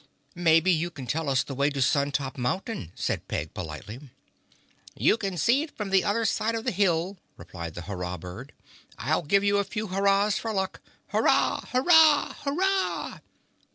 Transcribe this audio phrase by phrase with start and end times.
[0.33, 4.09] "Maybe you can tell us the way to Sun Top Mountain," said Peg politely.
[4.95, 8.51] "You can see it from the other side of the hill," replied the Hurrah Bird.
[8.97, 10.81] "I'll give you a few hurrahs for luck.
[11.09, 11.65] Hurrah!
[11.67, 12.33] Hurrah!
[12.39, 13.19] Hurrah!"